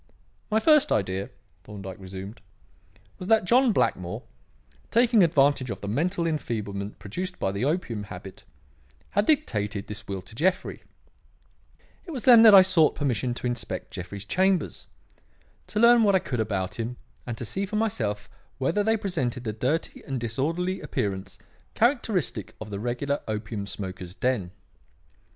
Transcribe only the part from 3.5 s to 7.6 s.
Blackmore, taking advantage of the mental enfeeblement produced by